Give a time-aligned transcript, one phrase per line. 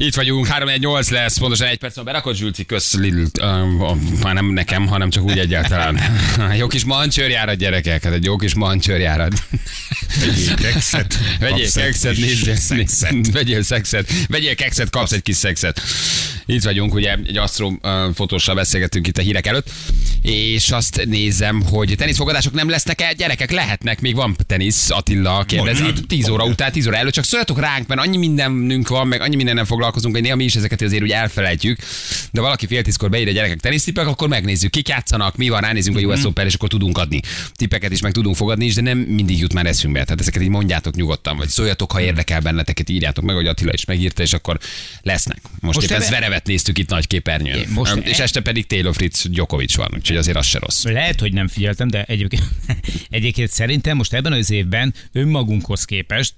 [0.00, 4.86] Itt vagyunk, 318 lesz, pontosan egy perc, berakod Zsülci, kösz Lidl, uh, már nem nekem,
[4.86, 6.00] hanem csak úgy egyáltalán.
[6.58, 9.42] jó kis mancsőrjárat, gyerekek, hát egy jó kis mancsőrjárat.
[10.20, 11.18] Vegyél kekszet.
[11.40, 12.56] Vegyél kekszet, nézzél.
[12.56, 13.30] szexet.
[13.32, 14.12] Vegyél szexet.
[14.28, 15.80] Vegyél kekszet, kapsz egy kis szexet.
[16.50, 19.70] Itt vagyunk, ugye egy asztró uh, fotóssal beszélgetünk itt a hírek előtt,
[20.22, 25.82] és azt nézem, hogy teniszfogadások nem lesznek el, gyerekek lehetnek, még van tenisz, Attila kérdezi,
[25.82, 26.06] Mondjad.
[26.06, 29.36] 10 óra után, 10 óra előtt, csak szóljatok ránk, mert annyi mindenünk van, meg annyi
[29.36, 31.78] mindennel foglalkozunk, hogy néha mi is ezeket azért úgy elfelejtjük.
[32.32, 35.96] De valaki fél tízkor beír a gyerekek tenisztippek, akkor megnézzük, kik játszanak, mi van, ránézünk
[35.96, 37.20] a US Open, és akkor tudunk adni
[37.56, 40.04] tippeket is, meg tudunk fogadni is, de nem mindig jut már eszünkbe.
[40.04, 43.84] Tehát ezeket így mondjátok nyugodtan, vagy szóljatok, ha érdekel benneteket, írjátok meg, hogy Attila is
[43.84, 44.58] megírta, és akkor
[45.02, 45.38] lesznek.
[45.42, 46.00] Most, Most Most éppen
[46.38, 47.68] Zverevet néztük itt nagy képernyőn.
[47.68, 50.84] Most és e- este pedig Taylor Fritz Djokovic van, úgyhogy azért az se rossz.
[50.84, 52.42] Lehet, hogy nem figyeltem, de egyébként,
[53.10, 56.34] egyébként szerintem most ebben az évben önmagunkhoz képest,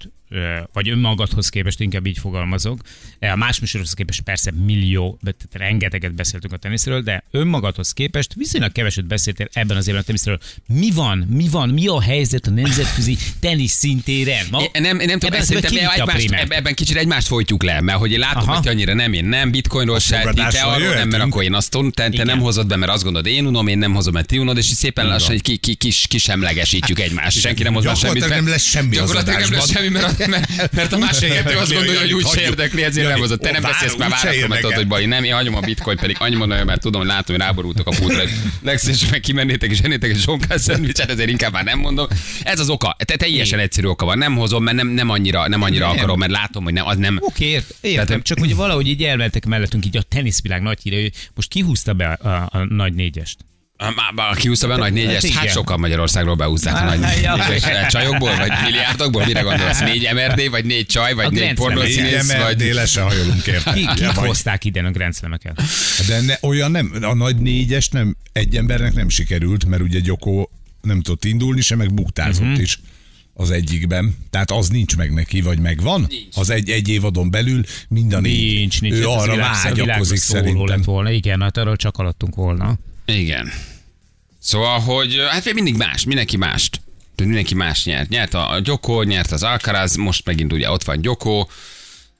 [0.72, 2.80] vagy önmagadhoz képest, inkább így fogalmazok,
[3.20, 8.34] a más műsorokhoz képest persze millió, de tehát rengeteget beszéltünk a teniszről, de önmagadhoz képest
[8.34, 10.38] viszonylag keveset beszéltél ebben az évben a teniszről.
[10.66, 14.46] Mi van, mi van, mi a helyzet a nemzetközi tenisz szintéren?
[14.50, 18.12] Ma, É, nem, nem tudom, ebben szerintem egymást, ebben kicsit egymást folytjuk le, mert hogy
[18.12, 18.52] én látom, Aha.
[18.54, 21.54] hogy te annyira nem, én nem, bitcoinról se, ti, te arról nem, mert akkor én
[21.54, 24.26] azt te, te nem hozod be, mert azt gondolod, én unom, én nem hozom, mert
[24.26, 27.40] ti unod, és így szépen lassan egy ki, ki, kis, kisemlegesítjük egymást.
[27.40, 28.28] Senki nem hoz be semmit.
[28.28, 31.72] Nem lesz semmi az Gyakorlatilag nem lesz semmi, mert, mert, mert a másik kettő azt
[31.72, 33.40] gondolja, hogy úgy se érdekli, ezért nem hozott.
[33.40, 34.70] Te nem beszélsz már érdekel.
[34.70, 37.86] hogy baj, nem, én hagyom a bitcoin, pedig annyi mondom, mert tudom, látom, hogy ráborultok
[37.86, 38.22] a pultra.
[38.62, 42.06] És meg kimennétek, és ennétek egy sonkás szendvicset, ezért inkább már nem mondom.
[42.42, 42.96] Ez az oka.
[43.04, 44.18] Te teljesen egyszerű oka van.
[44.18, 45.96] Nem hozom, mert nem, nem annyira, nem annyira Nem.
[45.96, 47.18] akarom, mert látom, hogy nem, az nem.
[47.20, 51.10] Oké, ért, értem, Tehát- csak hogy valahogy így elmentek mellettünk így a teniszvilág nagy híre,
[51.34, 53.36] most kihúzta be a, a, a nagy négyest.
[54.14, 57.00] Már, kiúszta be a nagy négyest, Hát hát sokan Magyarországról beúzták a Á, nagy
[57.48, 59.80] négyes csajokból, vagy milliárdokból, mire gondolsz?
[59.80, 62.56] Négy MRD, vagy négy csaj, vagy A négy pornószínész, vagy...
[62.56, 63.72] déle se hajolunk érte.
[63.72, 65.62] Ki, kik hozták ide a Grand Slam-eket?
[66.06, 70.50] De ne, olyan nem, a nagy négyes nem, egy embernek nem sikerült, mert ugye Gyokó
[70.82, 72.60] nem tudott indulni se, meg buktázott uh-huh.
[72.60, 72.80] is
[73.34, 74.16] az egyikben.
[74.30, 76.06] Tehát az nincs meg neki, vagy megvan?
[76.08, 76.36] Nincs.
[76.36, 78.54] Az egy, egy évadon belül mind a négy.
[78.54, 78.94] Nincs, nincs.
[78.94, 80.66] Ő Hát arra vágyakozik szerintem.
[80.66, 81.10] lett volna.
[81.10, 82.78] Igen, hát arról csak alattunk volna.
[83.04, 83.50] Igen.
[84.42, 86.70] Szóval, hogy hát mindig más, mindenki mást.
[87.14, 88.08] Tehát mindenki más nyert.
[88.08, 91.50] Nyert a Gyokó, nyert az Alcaraz, most megint ugye ott van Gyokó.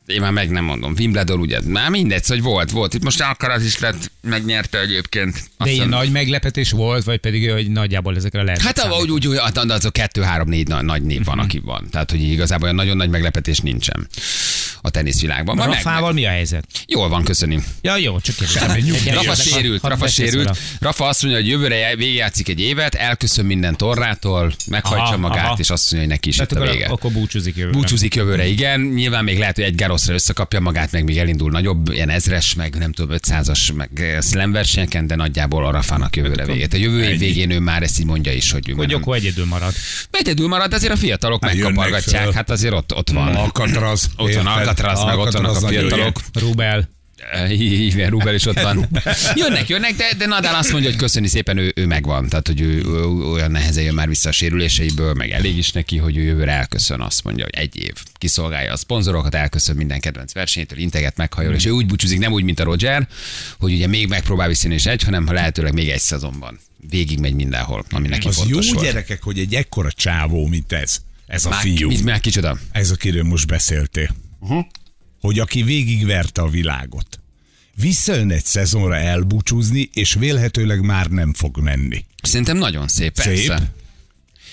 [0.06, 0.94] Én már meg nem mondom.
[0.98, 2.94] Wimbledon ugye, már mindegy, hogy volt, volt.
[2.94, 5.32] Itt most Alcaraz is lett, megnyerte egyébként.
[5.32, 8.60] De Azt ilyen hiszem- nagy meglepetés volt, vagy pedig hogy nagyjából ezekre lehet.
[8.60, 11.58] Hát úgy, úgy, úgy, hát az a kettő, három, négy nagy, nagy név van, aki
[11.58, 11.88] van.
[11.90, 14.08] Tehát, hogy igazából olyan nagyon nagy meglepetés nincsen
[14.80, 15.56] a teniszvilágban.
[15.56, 16.64] Meg- Rafával mi a helyzet?
[16.86, 17.64] Jól van, köszönöm.
[17.82, 19.14] Ja, jó, csak kérdezem.
[19.14, 20.58] Rafa sérült, Rafa sérült.
[20.80, 25.56] Rafa azt mondja, hogy jövőre végigjátszik egy évet, elköszön minden torrától, meghajtsa Aha, magát, aha.
[25.58, 26.86] és azt mondja, hogy neki is itt a akkor, vége.
[26.86, 27.76] akkor búcsúzik jövőre.
[27.76, 28.80] Búcsúzik jövőre, igen.
[28.80, 32.74] Nyilván még lehet, hogy egy Garoszra összekapja magát, meg még elindul nagyobb, ilyen ezres, meg
[32.78, 36.72] nem tudom, 500-as, meg eh, slam versenyeken, de nagyjából a Rafának jövőre véget.
[36.72, 39.72] A jövő év végén ő már ezt így mondja is, hogy Hogy Gyokó egyedül marad.
[40.10, 43.34] Egyedül marad, azért a fiatalok Hát megkapargatják, hát azért ott, ott van.
[43.34, 44.10] Alcatraz.
[44.16, 44.46] Ott van?
[44.70, 46.20] Alcatraz, meg ott vannak a fiatalok.
[46.40, 46.48] jó.
[46.48, 46.88] Rubel.
[47.48, 48.88] Igen, Rubel is ott van.
[49.34, 52.28] Jönnek, jönnek, de, de Nadal azt mondja, hogy köszöni szépen, ő, ő megvan.
[52.28, 55.96] Tehát, hogy ő, ő olyan nehezen jön már vissza a sérüléseiből, meg elég is neki,
[55.96, 57.00] hogy ő jövőre elköszön.
[57.00, 61.64] Azt mondja, hogy egy év kiszolgálja a szponzorokat, elköszön minden kedvenc versenytől, integet, meghajol, és
[61.66, 63.08] ő úgy búcsúzik, nem úgy, mint a Roger,
[63.58, 66.60] hogy ugye még megpróbál visszajönni és egy, hanem ha lehetőleg még egy szezonban.
[66.90, 68.84] Végig megy mindenhol, ami neki Az jó fontos volt.
[68.86, 70.96] gyerekek, hogy egy ekkora csávó, mint ez.
[71.26, 71.88] Ez a Már, fiú.
[71.88, 72.58] mit, már kicsoda?
[72.72, 74.14] Ez, akiről most beszéltél.
[74.40, 74.64] Uh-huh.
[75.20, 77.20] Hogy aki végigverte a világot.
[77.74, 82.04] Visszajön egy szezonra elbúcsúzni, és vélhetőleg már nem fog menni.
[82.22, 83.36] Szerintem nagyon szép, persze.
[83.36, 83.68] Szép.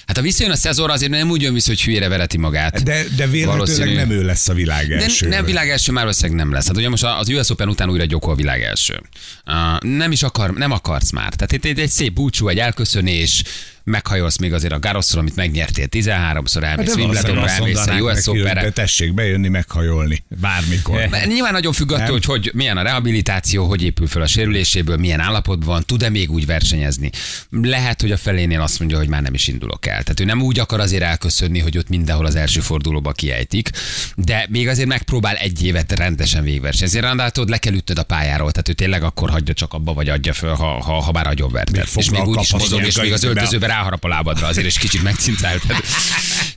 [0.08, 2.84] Hát ha visszajön a szezonra, azért nem úgy jön vissza, hogy hülyére vereti magát.
[2.84, 3.94] De, de Valószínű.
[3.94, 5.28] nem ő lesz a világ De első.
[5.28, 6.68] nem világ első már valószínűleg nem lesz.
[6.68, 9.02] Hát ugye most az US Open után újra Gyokó a világ első.
[9.46, 11.34] Uh, nem is akar, nem akarsz már.
[11.34, 13.44] Tehát itt egy, egy szép búcsú, egy elköszönés,
[13.88, 18.24] meghajolsz még azért a Garoszról, amit megnyertél 13-szor, elmész Hát de Wimbledonra, elmész a US
[18.24, 20.24] de tessék bejönni, meghajolni.
[20.42, 21.08] Bármikor.
[21.10, 24.98] Mert Nyilván nagyon függ attól, hogy, hogy milyen a rehabilitáció, hogy épül fel a sérüléséből,
[24.98, 27.10] milyen állapotban van, tud-e még úgy versenyezni.
[27.50, 30.04] Lehet, hogy a felénél azt mondja, hogy már nem is indulok el.
[30.04, 33.70] Tehát ő nem úgy akar azért elköszönni, hogy ott mindenhol az első fordulóba kiejtik,
[34.16, 36.98] de még azért megpróbál egy évet rendesen végversenyezni.
[36.98, 40.10] Ezért Randától le kell ütnöd a pályáról, tehát ő tényleg akkor hagyja csak abba, vagy
[40.10, 41.76] adja föl, ha, ha, ha bár agyonverted.
[41.76, 43.77] Még És még úgy is mozog, és még az gazdibe.
[43.78, 45.60] Ráharap a lábadra azért, és kicsit megcincál.
[45.68, 45.84] Tehát,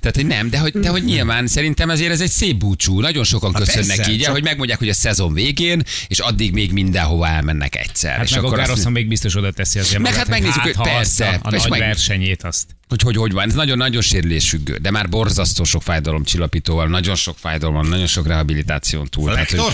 [0.01, 3.01] tehát, hogy nem, de hogy, de hogy nyilván szerintem ezért ez egy szép búcsú.
[3.01, 6.73] Nagyon sokan köszönnek persze, így, csak- hogy megmondják, hogy a szezon végén, és addig még
[6.73, 8.17] mindenhova elmennek egyszer.
[8.17, 10.63] Hát és meg akkor azt- még biztos oda teszi azért Meg magát, hát hogy megnézzük,
[10.63, 12.67] hogy ha persze, a, a nagy versenyét azt.
[12.89, 13.49] hogy hogy, hogy van.
[13.49, 19.07] Ez nagyon-nagyon sérülésfüggő, de már borzasztó sok fájdalom csillapítóval, nagyon sok fájdalom nagyon sok rehabilitáción
[19.09, 19.31] túl.
[19.31, 19.73] Tehát, Flektor?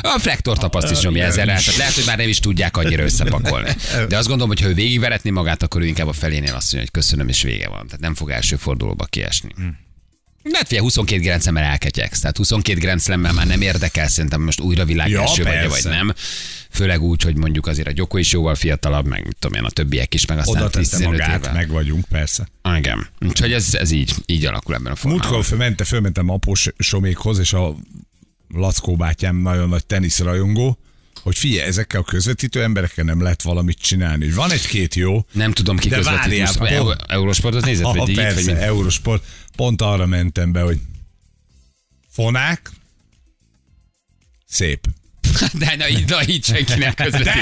[0.00, 1.58] hogy a flektor tapaszt is nyomja ezzel el.
[1.60, 3.70] Tehát lehet, hogy már nem is tudják annyira összepakolni.
[4.08, 6.85] De azt gondolom, hogy ha ő végigveretni magát, akkor ő inkább a felénél azt mondja,
[6.86, 7.86] hogy köszönöm, és vége van.
[7.86, 9.50] Tehát nem fog első fordulóba kiesni.
[10.52, 12.20] Hát figyelj, 22 Grand Slam-mel elketyegsz.
[12.20, 15.84] Tehát 22 Grand Slam-mel már nem érdekel szerintem most újra világ Ja, első vagy, vagy
[15.84, 16.14] nem.
[16.70, 19.70] Főleg úgy, hogy mondjuk azért a Gyoko is jóval fiatalabb, meg mit tudom én, a
[19.70, 21.52] többiek is, meg aztán Oda tette 15 magát, évvel.
[21.52, 22.48] meg vagyunk, persze.
[22.76, 23.06] Igen.
[23.20, 25.26] Úgyhogy ez, ez így, így alakul ebben a formában.
[25.26, 27.76] Múltkor fölmente, fölmentem após somékhoz, és a
[28.48, 30.78] Lackó bátyám nagyon nagy teniszrajongó,
[31.26, 34.30] hogy figyelj, ezekkel a közvetítő emberekkel nem lehet valamit csinálni.
[34.30, 38.14] Van egy-két jó, Nem tudom, ki De közvetít pont- Eu- Eurosportot nézett, ha, vagy vagy
[38.14, 38.60] persze, mi?
[38.60, 39.24] Eurosport.
[39.56, 40.78] Pont arra mentem be, hogy
[42.10, 42.70] fonák,
[44.46, 44.86] szép.
[45.60, 47.32] De na, így- na így senki nem közvetít.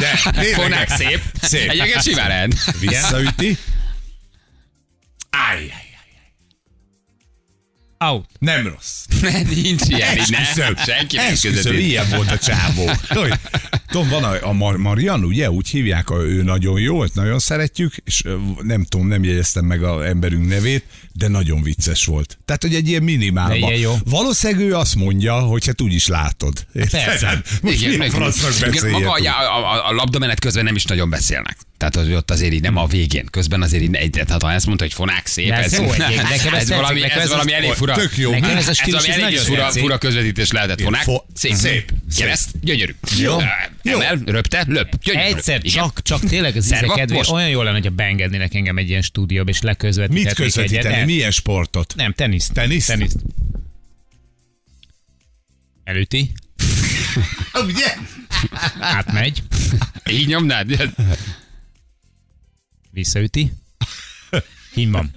[0.00, 1.20] De, tényleg, Fonák szép.
[1.42, 1.68] Szép.
[1.70, 2.78] Egyébként simán lehet.
[2.80, 3.58] Visszaüti.
[5.30, 5.72] Áj,
[8.10, 8.28] Out.
[8.38, 9.04] nem rossz.
[9.54, 10.76] Nincs ilyen, Esküszöm.
[10.76, 12.90] Senki nem esküszöm, ilyen volt a csávó.
[13.86, 17.38] Tudom, van a, a Mar- Marian, ugye, úgy hívják, a, ő nagyon jó, őt nagyon
[17.38, 18.22] szeretjük, és
[18.62, 22.38] nem tudom, nem jegyeztem meg a emberünk nevét, de nagyon vicces volt.
[22.44, 23.70] Tehát, hogy egy ilyen minimálban.
[24.04, 26.66] Valószínűleg ő azt mondja, hogy hát úgy is látod.
[26.72, 27.04] Érted?
[27.04, 27.42] Persze.
[27.62, 31.56] Most Igen, igen, maga a, a, a, labdamenet közben nem is nagyon beszélnek.
[31.76, 34.66] Tehát hogy ott azért így nem a végén, közben azért így egy, tehát ha ezt
[34.66, 37.30] mondta, hogy fonák szép, ez ez, jó egyébként, nekem ez ez, valami, nekem ez ez
[37.30, 37.94] valami az- elég fura.
[37.94, 38.30] Tök jó.
[38.30, 40.80] Nekem ez a Ez stílus valami ez elég nagyon fura, fura közvetítés lehetett.
[40.80, 41.54] Fonák, fo- szép.
[41.54, 41.92] szép.
[42.16, 42.94] Kereszt, gyönyörű.
[43.18, 43.36] Jó.
[43.82, 44.00] Jó.
[44.00, 45.26] Emel, röpte, löp, gyönyörű.
[45.26, 45.70] Egyszer Igen.
[45.82, 47.30] csak, csak tényleg az íze most.
[47.30, 50.52] olyan jó lenne, hogyha beengednének engem egy ilyen stúdióba, és Mit leközvetítetnék egyet.
[50.54, 51.04] közvetíteni?
[51.12, 51.92] Milyen sportot?
[51.96, 52.50] nem tenisz.
[52.52, 52.86] Tenisz?
[52.86, 53.14] Tenisz.
[55.84, 56.32] Előtti,
[57.66, 57.94] Ugye?
[58.80, 59.42] átmegy,
[60.10, 60.70] Így nyomnád?
[62.94, 63.52] visszaüti,
[64.72, 65.10] kim van.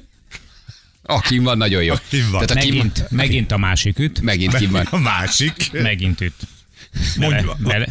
[1.09, 1.93] A Kim van nagyon jó.
[2.09, 2.45] Kim van.
[2.45, 4.85] Tehát a Kim, Megint, megint a másik üt, megint Kim van.
[4.91, 5.71] A másik.
[5.71, 6.33] megint üt.
[7.17, 7.55] Mondja.
[7.59, 7.87] Bele.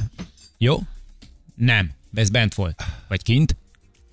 [0.58, 0.82] Jó?
[1.54, 1.90] Nem.
[2.14, 2.84] Ez bent volt.
[3.08, 3.56] Vagy kint?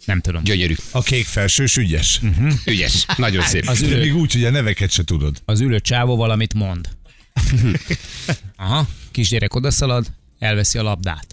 [0.06, 0.44] Nem tudom.
[0.44, 0.76] Gyönyörű.
[0.92, 2.22] A kék felsős ügyes.
[2.66, 3.06] Ügyes.
[3.18, 3.68] Nagyon szép.
[3.68, 5.42] Az ülő, még úgy, hogy a neveket se tudod.
[5.46, 6.90] az ülő csávó valamit mond.
[8.56, 11.33] Aha, kisgyerek odaszalad, elveszi a labdát.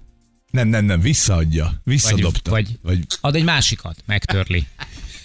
[0.50, 1.80] Nem, nem, nem, visszaadja.
[1.84, 2.50] Visszadobta.
[2.50, 4.66] vagy- vagy Ad egy másikat, megtörli.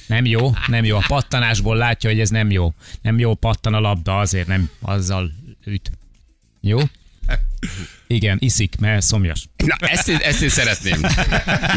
[0.08, 0.98] Nem jó, nem jó.
[0.98, 2.74] A pattanásból látja, hogy ez nem jó.
[3.02, 5.32] Nem jó pattan a labda, azért nem azzal
[5.66, 5.92] üt.
[6.62, 6.80] Jó?
[8.08, 9.46] Igen, iszik, mert szomjas.
[9.58, 11.02] Na, ezt, én- ezt én szeretném.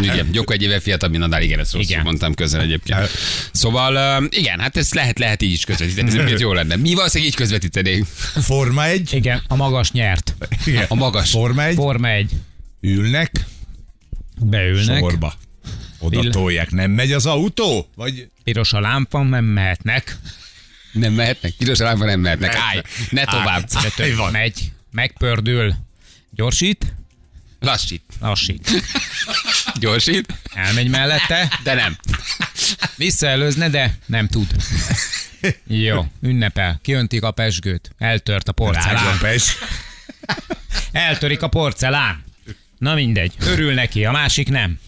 [0.02, 2.02] Igen, Gyoko egy éve fiatal, mint Nadal, igen, ezt rosszul Igen.
[2.04, 3.08] mondtam közben egyébként.
[3.52, 6.76] Szóval, igen, hát ezt lehet, lehet így is közvetíteni, ez jó lenne.
[6.76, 8.06] Mi valószínűleg így közvetítenénk?
[8.40, 9.12] Forma egy.
[9.14, 10.34] Igen, a magas nyert.
[10.64, 10.84] Igen.
[10.88, 11.30] A magas.
[11.30, 11.74] Forma egy.
[11.74, 12.30] Forma egy.
[12.80, 13.30] Ülnek.
[14.40, 14.98] Beülnek.
[14.98, 15.34] Sorba.
[15.98, 16.70] Oda tolják.
[16.70, 17.88] Nem megy az autó?
[17.94, 20.16] Vagy Piros a lámpa, nem mehetnek.
[20.92, 22.54] Nem mehetnek, piros lámpa nem mehetnek.
[22.54, 23.68] Állj, ne tovább.
[23.74, 23.88] Állj.
[23.96, 24.32] Több van.
[24.32, 25.74] megy, megpördül,
[26.30, 26.94] gyorsít,
[27.60, 28.70] Lassít, lassít.
[29.80, 31.96] gyorsít, Elmegy mellette, de nem.
[32.96, 34.46] visszaelőzne, de nem tud.
[35.66, 39.04] Jó, ünnepel, kiöntik a pesgőt, eltört a porcelán.
[39.04, 39.56] Rágapes.
[40.92, 42.24] Eltörik a porcelán.
[42.78, 44.78] Na mindegy, örül neki, a másik nem.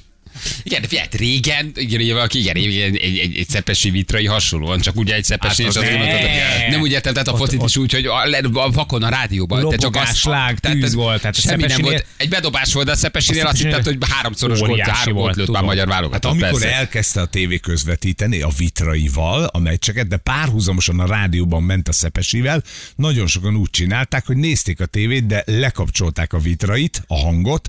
[0.62, 4.26] Igen, de figyelj, hát régen, igen, ugye valaki, igen, egy, egy, egy, egy szepesi vitrai
[4.26, 5.98] hasonlóan, csak ugye egy szepesi, Hát és az azt ne.
[5.98, 9.08] gondoltad, hogy nem úgy értem, tehát a focit is úgy, hogy a, a vakon a
[9.08, 12.06] rádióban, te csak azt, slág, tűz volt, tehát semmi nem volt.
[12.16, 15.62] Egy bedobás volt, de a szepesinél azt Szepesinél hogy háromszoros volt, három volt, lőtt már
[15.62, 16.30] magyar Hát válogatott.
[16.30, 16.76] amikor persze.
[16.76, 22.62] elkezdte a tévé közvetíteni a vitraival, a meccseket, de párhuzamosan a rádióban ment a szepesivel,
[22.96, 27.68] nagyon sokan úgy csinálták, hogy nézték a tévét, de lekapcsolták a vitrait, a hangot,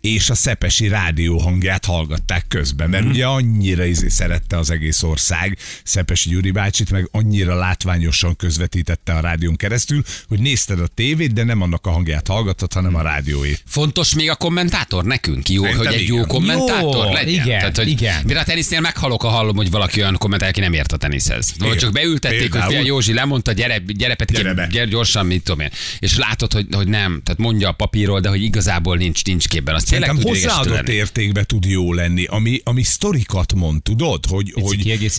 [0.00, 2.11] és a szepesi rádió hangját hallgatták
[2.48, 8.36] közben, mert ugye annyira izé szerette az egész ország Szepesi Gyuri bácsit, meg annyira látványosan
[8.36, 12.94] közvetítette a rádión keresztül, hogy nézted a tévét, de nem annak a hangját hallgattad, hanem
[12.94, 13.62] a rádióét.
[13.66, 16.26] Fontos még a kommentátor nekünk, jó, Szerintem hogy egy jó igen.
[16.28, 17.28] kommentátor Jó, legyen.
[17.44, 18.26] igen, Tehát, hogy igen.
[18.26, 21.54] De a tenisznél meghalok, ha hallom, hogy valaki olyan kommentál, aki nem ért a teniszhez.
[21.58, 22.72] Vagy csak beültették, hogy Például.
[22.72, 25.70] fia Józsi lemondta, gyere, gyere Peti, Gyere gyere gyorsan, mit tudom én.
[25.98, 29.74] És látod, hogy, hogy nem, tehát mondja a papírról, de hogy igazából nincs, nincs képben.
[29.74, 34.26] Az tényleg tud hozzáadott értékbe tud jó jó lenni, ami, ami sztorikat mond, tudod?
[34.26, 34.62] Hogy, hogy,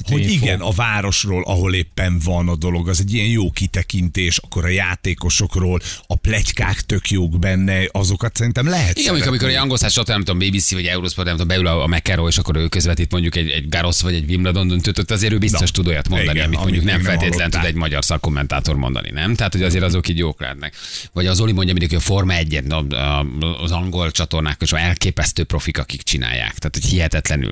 [0.04, 4.66] hogy igen, a városról, ahol éppen van a dolog, az egy ilyen jó kitekintés, akkor
[4.66, 9.78] a játékosokról, a plegykák tök jók benne, azokat szerintem lehet Igen, amikor, amikor egy angol
[9.78, 12.56] száz csatorna, nem tudom, BBC vagy Eurosport, nem tudom, beül a, a McEnroe, és akkor
[12.56, 15.76] ő közvetít mondjuk egy, egy Garros vagy egy Wimbledon döntőt, ott azért ő biztos Na,
[15.76, 19.10] tud olyat mondani, igen, amit amit mondjuk nem nem feltétlen tud egy magyar szakkommentátor mondani,
[19.10, 19.36] nem?
[19.36, 20.76] Tehát, hogy azért azok így jók lehetnek.
[21.14, 22.64] Vagy az Oli mondja mindig, hogy a Forma 1
[23.62, 26.58] az angol csatornák, és elképesztő profik, akik csinálják.
[26.70, 27.52] Tehát, hogy hihetetlenül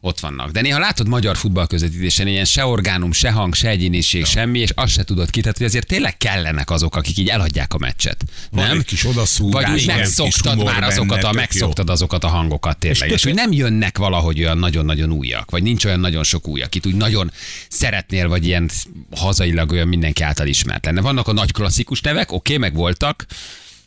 [0.00, 0.50] ott vannak.
[0.50, 4.70] De néha látod magyar futball közvetítésen ilyen se orgánum, se hang, se egyéniség, semmi, és
[4.74, 8.24] azt se tudod ki, tehát, hogy azért tényleg kellenek azok, akik így elhagyják a meccset.
[8.50, 8.78] Van nem?
[8.78, 13.08] egy kis odaszúrás, Vagy úgy megszoktad már azokat benne, a, megszoktad azokat a hangokat tényleg.
[13.08, 16.62] És, és hogy nem jönnek valahogy olyan nagyon-nagyon újak, vagy nincs olyan nagyon sok új,
[16.62, 17.32] akit úgy nagyon
[17.68, 18.70] szeretnél, vagy ilyen
[19.16, 21.00] hazailag olyan mindenki által ismert lenne.
[21.00, 23.26] Vannak a nagy klasszikus nevek, oké, meg voltak,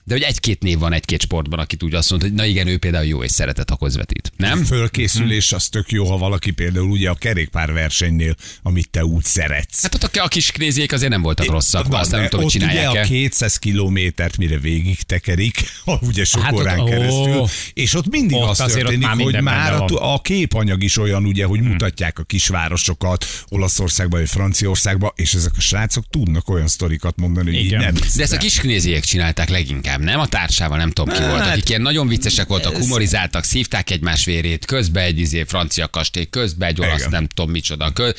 [0.08, 2.78] de hogy egy-két név van egy-két sportban, akit úgy azt mondta, hogy na igen, ő
[2.78, 4.32] például jó és szeretett, ha közvetít.
[4.38, 4.64] Nem?
[4.64, 9.82] Fölkészülés az tök jó, ha valaki például ugye a kerékpárversenynél, amit te úgy szeretsz.
[9.82, 12.56] Hát ott a, a kis knéziék azért nem voltak rosszak, Na, aztán nem tudom, hogy
[12.56, 13.06] ott ugye csinálják a el.
[13.06, 15.64] 200 kilométert mire végig tekerik,
[16.02, 16.84] ugye sok Hát ott- órán ó.
[16.86, 20.84] keresztül, és ott mindig Ott az azért ott történik, már hogy már a, a képanyag
[20.84, 26.50] is olyan, ugye, hogy mutatják a kisvárosokat Olaszországba vagy Franciaországba, és ezek a srácok tudnak
[26.50, 27.80] olyan sztorikat mondani, hogy így Igen.
[27.80, 28.42] nem De ezt a el.
[28.42, 30.20] kis knéziek csinálták leginkább, nem?
[30.20, 34.26] A társával nem tudom ki volt, Hát, akik ilyen nagyon viccesek voltak, humorizáltak, szívták egymás
[34.26, 37.10] vérét, közbe egy izé, francia kastély, közbe egy olasz, Igen.
[37.10, 37.92] nem tudom micsoda.
[37.92, 38.10] Kö...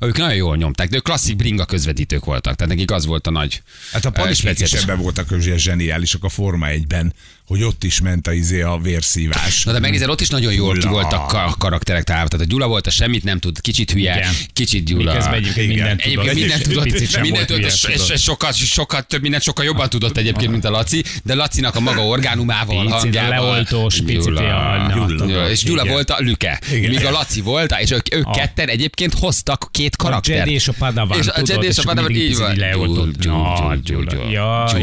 [0.00, 3.30] Ők nagyon jól nyomták, de ők klasszik bringa közvetítők voltak, tehát nekik az volt a
[3.30, 7.14] nagy Hát a ö, Palisek is ebben voltak zseniálisak a Forma 1-ben,
[7.46, 9.64] hogy ott is ment a, izé a vérszívás.
[9.64, 10.92] Na de megnézed, ott is nagyon jól ki Gyula.
[10.92, 12.28] voltak ka- a karakterek találva.
[12.28, 14.34] Tehát a Gyula volt, a semmit nem tud, kicsit hülye, Igen.
[14.52, 15.10] kicsit Gyula.
[15.12, 15.98] Miközben egyébként Igen.
[16.34, 16.84] mindent tudott.
[16.84, 20.70] Egyébként mindent tudott, volt és sokat, sokat több, mindent sokkal jobban tudott egyébként, mint a
[20.70, 23.30] Laci, de Lacinak a maga orgánumával, Picit hangjával.
[23.52, 24.90] leoltós, picit Gyula.
[24.94, 25.06] Gyula.
[25.16, 25.92] tudod, És Gyula igen.
[25.92, 26.90] volt a Lüke, Igen.
[26.90, 30.36] míg a Laci volt, és ők, ők A- ketten egyébként hoztak két A karakter.
[30.36, 32.54] Jedi és a Padawan, És a Jedi és a Padawan, így van.
[32.54, 33.80] Gyula, Gyula, Gyula.
[33.84, 34.30] Gyula.
[34.30, 34.82] Jaj,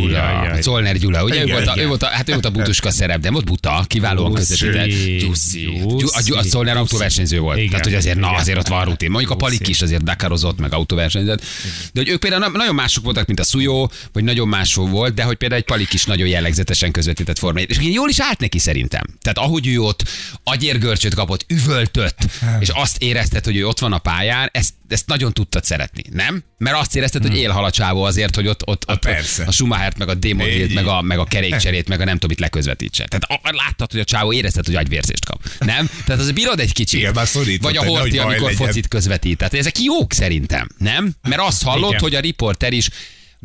[0.61, 0.91] Gyula.
[0.91, 3.31] Gyula, ugye ő volt, a, ő volt a, hát ő volt a butuska szerep, de
[3.31, 5.19] volt buta, kiválóan közvetített.
[5.19, 5.59] Gyuszi.
[5.61, 6.77] Gyu- A, Gyu- a Zolner Gyuszi.
[6.77, 7.69] autóversenyző volt.
[7.69, 9.09] Tehát, hogy azért, na, azért ott van rutin.
[9.09, 11.39] Mondjuk a Palik is azért Dakarozott, meg autóversenyzett.
[11.93, 15.13] De hogy ők például na- nagyon mások voltak, mint a Szujó, vagy nagyon mások volt,
[15.13, 17.69] de hogy például egy Palik is nagyon jellegzetesen közvetített formáját.
[17.69, 19.03] És jól is állt neki szerintem.
[19.21, 20.03] Tehát ahogy ő ott
[20.43, 22.17] agyérgörcsöt kapott, üvöltött,
[22.59, 26.43] és azt érezted, hogy ő ott van a pályán, ezt, ezt nagyon tudtad szeretni, nem?
[26.57, 29.43] Mert azt érezted, hogy élhal a csávó azért, hogy ott, ott, ott persze.
[29.43, 30.15] a Schumachert, meg a.
[30.21, 33.05] Hillt, meg a, meg a kerékcserét, meg a nem tudom, mit leközvetítse.
[33.05, 35.49] Tehát a, láttad, hogy a csávó érezted, hogy agyvérzést kap.
[35.59, 35.89] Nem?
[36.05, 36.99] Tehát az bírod egy kicsit.
[36.99, 37.27] Igen, már
[37.61, 38.65] Vagy a Horti, amikor legyen.
[38.65, 39.37] focit közvetít.
[39.37, 41.15] Tehát ezek jók szerintem, nem?
[41.21, 42.01] Mert azt hallod, Igen.
[42.01, 42.89] hogy a riporter is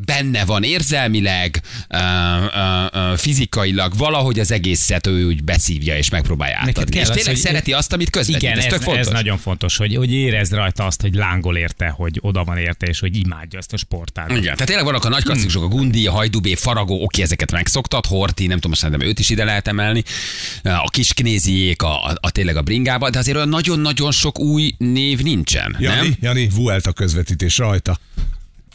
[0.05, 6.57] benne van érzelmileg, ö, ö, ö, fizikailag, valahogy az egészet ő úgy beszívja és megpróbálja
[6.59, 6.97] átadni.
[6.97, 8.43] És az, tényleg hogy- szereti azt, amit közvetít.
[8.43, 9.07] Igen, ez, ez, tök fontos.
[9.07, 12.87] ez nagyon fontos, hogy, hogy érezd rajta azt, hogy lángol érte, hogy oda van érte,
[12.87, 14.31] és hogy imádja ezt a sportágat.
[14.31, 18.07] Igen, tehát tényleg vannak a nagy klasszikusok, a Gundi, a Hajdubé, Faragó, oké, ezeket megszoktad,
[18.07, 20.03] Horti, nem tudom, szerintem őt is ide lehet emelni,
[20.63, 25.21] a kisknéziék, a, a, a tényleg a bringába, de azért olyan nagyon-nagyon sok új név
[25.23, 26.17] nincsen, Jani, nem?
[26.21, 27.99] Jani, Vuelta közvetítés rajta.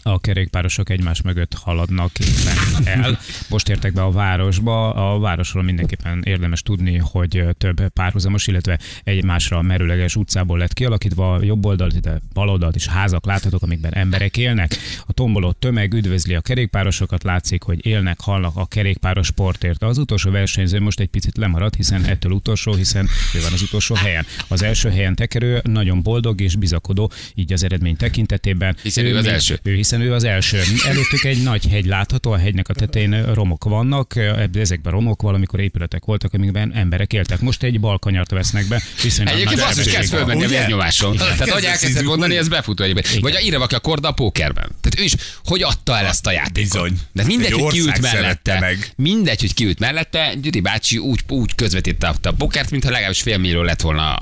[0.07, 3.19] A kerékpárosok egymás mögött haladnak éppen el.
[3.49, 4.93] Most értek be a városba.
[4.93, 11.33] A városról mindenképpen érdemes tudni, hogy több párhuzamos, illetve egymásra merőleges utcából lett kialakítva.
[11.33, 14.77] A jobb oldalt, illetve bal oldalt is házak láthatók, amikben emberek élnek.
[15.07, 19.83] A tomboló tömeg üdvözli a kerékpárosokat, látszik, hogy élnek, halnak a kerékpáros sportért.
[19.83, 23.95] Az utolsó versenyző most egy picit lemaradt, hiszen ettől utolsó, hiszen ő van az utolsó
[23.95, 24.25] helyen.
[24.47, 28.75] Az első helyen tekerő nagyon boldog és bizakodó, így az eredmény tekintetében.
[28.83, 29.59] Hiszen ő az még- első.
[29.63, 30.61] Ő, hiszen ő az első.
[30.85, 34.13] Előttük egy nagy hegy látható, a hegynek a tetején romok vannak,
[34.53, 37.39] ezekben romok valamikor épületek voltak, amikben emberek éltek.
[37.39, 41.15] Most egy balkanyart vesznek be, viszonylag Egyébként basszus, kezd fölmenni a vérnyomáson.
[41.15, 43.21] Tehát ahogy szízunk, mondani, ez befut egyébként.
[43.21, 44.67] Vagy a valaki a korda a pókerben.
[44.81, 46.71] Tehát ő is, hogy adta el ezt a játékot.
[46.71, 46.99] Bizony.
[47.11, 48.59] De mindegy, Egy hogy kiült mellette.
[48.59, 48.91] meg.
[48.95, 50.33] Mindegy, hogy kiült mellette.
[50.41, 54.17] Gyuri bácsi úgy, úgy közvetítette a pokert, mintha legalábbis fél millió lett volna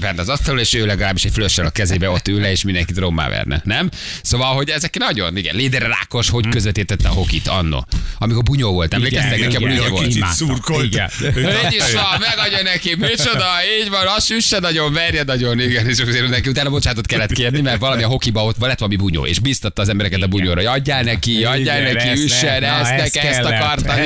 [0.00, 2.98] bent az asztalon, és ő legalábbis egy flössel a kezébe ott ül le, és mindenkit
[2.98, 3.60] rommá verne.
[3.64, 3.90] Nem?
[4.22, 7.80] Szóval, hogy ezek nagyon, igen, Léder Rákos, hogy közvetítette a hokit anno.
[8.18, 10.06] Amikor bunyó volt, emlékeztek nekem, bunyó volt.
[10.06, 10.84] Kicsit szurkolt.
[10.84, 11.10] Igen.
[11.36, 13.46] Így is van, megadja neki, micsoda,
[13.80, 17.60] így van, azt üsse nagyon, verje nagyon, igen, és azért neki utána bocsánatot kellett kérni,
[17.60, 20.66] mert valami a hokiba ott lett valami bunyó, és biztatta az embereket a bunyóra, hogy
[20.66, 23.96] adjál neki, adjál neki, üssen, ezt, ez ezt, ezt akartam.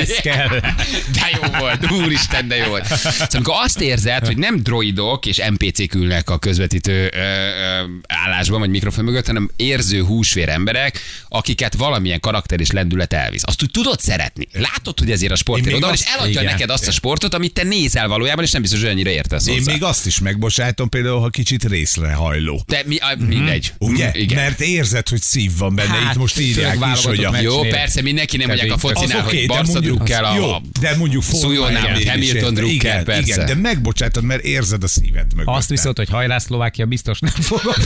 [1.13, 2.85] De jó volt, úristen, de jó volt.
[2.85, 8.59] Szóval amikor azt érzed, hogy nem droidok és NPC-k ülnek a közvetítő ö, ö, állásban,
[8.59, 13.41] vagy mikrofon mögött, hanem érző húsvér emberek, emberek, akiket valamilyen karakter és lendület elvisz.
[13.45, 14.47] Azt úgy tudod szeretni.
[14.53, 16.43] Látod, hogy ezért a sportért Én oda és eladja igen.
[16.51, 19.57] neked azt a sportot, amit te nézel valójában, és nem biztos, hogy annyira értesz Én
[19.57, 19.71] hozzá.
[19.71, 22.63] még azt is megbocsátom, például, ha kicsit részrehajló.
[22.67, 23.73] De mi, a, mindegy.
[23.77, 24.11] Ugye?
[24.13, 24.43] Igen.
[24.43, 25.89] Mert érzed, hogy szív van benne.
[25.93, 27.39] Hát, Itt most írják is, hogy a...
[27.41, 30.35] Jó, persze, mindenki nem mondják a focinál, Az oké, hogy de Barca mondjuk- drukkel a,
[30.35, 33.21] Jó, de mondjuk Szújónál, én Hamilton drukkel, igen, persze.
[33.21, 35.55] Igen, de megbocsátod, mert érzed a szívet mögött.
[35.55, 37.73] Azt viszont, hogy hajrá Szlovákia biztos nem fogom.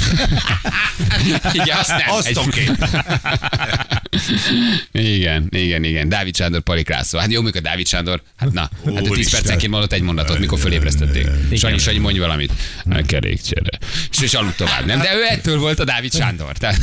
[1.53, 2.01] Igen, azt nem.
[2.08, 2.69] Azt Egy- oké.
[4.91, 6.09] Igen, igen, igen.
[6.09, 7.17] Dávid Sándor palikrászó.
[7.17, 9.39] Hát jó, mikor Dávid Sándor, hát na, hát ő 10 Úristen.
[9.39, 11.27] percenként mondott egy mondatot, mikor fölébresztették.
[11.57, 12.51] Sanyi, Sanyi, mondj valamit.
[13.05, 13.77] Kerékcsere.
[14.12, 15.00] És, és aludt tovább, nem?
[15.00, 16.57] De ő ettől volt a Dávid Sándor.
[16.57, 16.77] Tehát,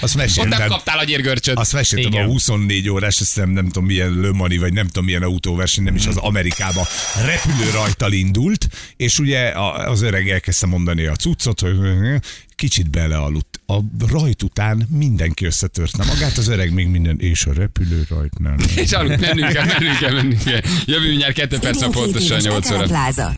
[0.00, 0.68] Azt ott nem meséltem.
[0.68, 1.58] kaptál a gyérgörcsöt.
[1.58, 2.24] Azt meséltem Igen.
[2.24, 5.94] a 24 órás, azt hiszem, nem tudom milyen lömani, vagy nem tudom milyen autóverseny, nem
[5.94, 6.86] is az Amerikába
[7.24, 11.76] repülő rajtal indult, és ugye a- az öreg elkezdte mondani a cuccot, hogy
[12.56, 13.60] kicsit belealudt.
[13.66, 13.76] A
[14.08, 18.56] rajt után mindenki összetörte magát, az öreg még minden, és a repülő rajtnál.
[18.76, 20.60] És aludt, mennünk kell, mennünk kell, mennünk kell.
[20.84, 22.86] Jövő mindjárt 2 perc a pontosan éves 8 óra.